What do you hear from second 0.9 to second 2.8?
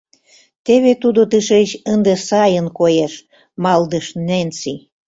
тудо тышеч ынде сайын